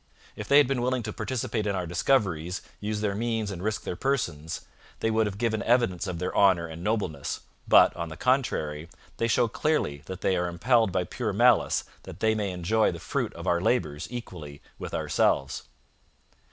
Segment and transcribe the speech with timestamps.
[0.35, 3.83] If they had been willing to participate in our discoveries, use their means and risk
[3.83, 4.61] their persons,
[4.99, 9.27] they would have given evidence of their honour and nobleness, but, on the contrary, they
[9.27, 13.31] show clearly that they are impelled by pure malice that they may enjoy the fruit
[13.35, 15.65] of our labours equally with ourselves.'